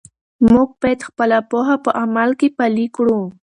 موږ 0.51 0.69
باید 0.81 0.99
خپله 1.07 1.37
پوهه 1.49 1.75
په 1.85 1.91
عمل 2.01 2.29
کې 2.39 2.47
پلی 2.57 2.85
کړو. 2.95 3.19